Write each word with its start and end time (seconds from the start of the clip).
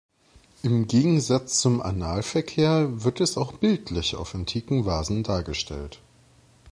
Im 0.63 0.87
Gegensatz 0.87 1.61
zum 1.61 1.79
Analverkehr 1.79 3.03
wird 3.03 3.21
es 3.21 3.37
auch 3.37 3.53
bildlich 3.53 4.15
auf 4.15 4.33
antiken 4.33 4.83
Vasen 4.87 5.21
dargestellt. 5.21 5.99